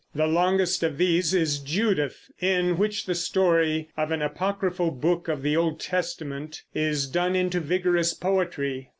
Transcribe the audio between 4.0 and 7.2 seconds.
an apocryphal book of the Old Testament is